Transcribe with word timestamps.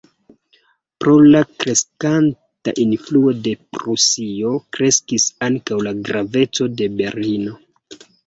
Pro 1.03 1.11
la 1.35 1.41
kreskanta 1.63 2.73
influo 2.85 3.33
de 3.49 3.53
Prusio 3.77 4.55
kreskis 4.77 5.29
ankaŭ 5.51 5.79
la 5.91 5.95
graveco 6.11 6.71
de 6.81 6.89
Berlino. 7.03 7.57